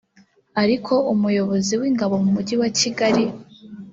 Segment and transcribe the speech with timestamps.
[0.61, 3.25] ariko umuyobozi w’Ingabo mu Mujyi wa Kigali